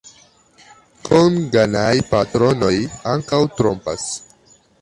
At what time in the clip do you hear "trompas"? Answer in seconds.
3.61-4.09